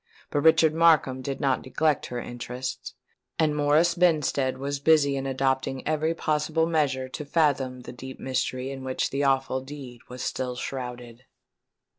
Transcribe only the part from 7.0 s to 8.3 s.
to fathom the deep